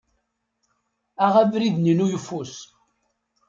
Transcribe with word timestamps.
Aɣ 1.25 1.33
abrid-nni 1.41 1.93
n 1.95 2.03
uyeffus. 2.05 2.55